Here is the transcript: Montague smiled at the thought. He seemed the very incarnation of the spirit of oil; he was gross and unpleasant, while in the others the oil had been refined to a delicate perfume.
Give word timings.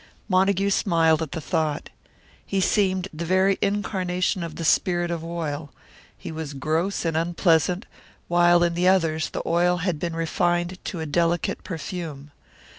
Montague 0.27 0.71
smiled 0.71 1.21
at 1.21 1.31
the 1.33 1.39
thought. 1.39 1.91
He 2.43 2.59
seemed 2.59 3.07
the 3.13 3.23
very 3.23 3.59
incarnation 3.61 4.41
of 4.41 4.55
the 4.55 4.65
spirit 4.65 5.11
of 5.11 5.23
oil; 5.23 5.71
he 6.17 6.31
was 6.31 6.55
gross 6.55 7.05
and 7.05 7.15
unpleasant, 7.15 7.85
while 8.27 8.63
in 8.63 8.73
the 8.73 8.87
others 8.87 9.29
the 9.29 9.43
oil 9.45 9.77
had 9.85 9.99
been 9.99 10.15
refined 10.15 10.83
to 10.85 11.01
a 11.01 11.05
delicate 11.05 11.63
perfume. 11.63 12.31